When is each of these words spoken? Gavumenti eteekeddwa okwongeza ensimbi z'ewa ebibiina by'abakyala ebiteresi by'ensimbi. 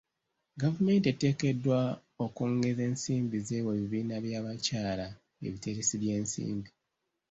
Gavumenti 0.61 1.05
eteekeddwa 1.13 1.79
okwongeza 2.25 2.81
ensimbi 2.89 3.37
z'ewa 3.47 3.71
ebibiina 3.75 4.15
by'abakyala 4.25 5.07
ebiteresi 5.47 5.93
by'ensimbi. 6.01 6.69